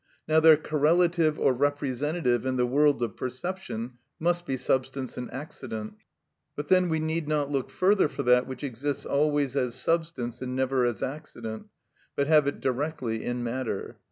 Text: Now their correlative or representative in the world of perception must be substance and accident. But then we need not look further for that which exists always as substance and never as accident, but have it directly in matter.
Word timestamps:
Now 0.27 0.39
their 0.39 0.57
correlative 0.57 1.37
or 1.39 1.53
representative 1.53 2.43
in 2.43 2.55
the 2.55 2.65
world 2.65 3.03
of 3.03 3.15
perception 3.15 3.99
must 4.19 4.47
be 4.47 4.57
substance 4.57 5.15
and 5.15 5.31
accident. 5.31 5.93
But 6.55 6.69
then 6.69 6.89
we 6.89 6.99
need 6.99 7.27
not 7.27 7.51
look 7.51 7.69
further 7.69 8.07
for 8.07 8.23
that 8.23 8.47
which 8.47 8.63
exists 8.63 9.05
always 9.05 9.55
as 9.55 9.75
substance 9.75 10.41
and 10.41 10.55
never 10.55 10.85
as 10.85 11.03
accident, 11.03 11.67
but 12.15 12.25
have 12.25 12.47
it 12.47 12.59
directly 12.61 13.23
in 13.23 13.43
matter. 13.43 13.99